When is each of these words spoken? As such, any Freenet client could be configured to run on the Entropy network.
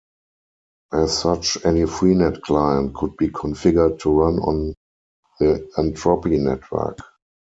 As 0.91 1.15
such, 1.19 1.63
any 1.63 1.85
Freenet 1.85 2.41
client 2.41 2.95
could 2.95 3.15
be 3.17 3.27
configured 3.27 3.99
to 3.99 4.09
run 4.11 4.39
on 4.39 4.73
the 5.39 5.69
Entropy 5.77 6.39
network. 6.39 6.97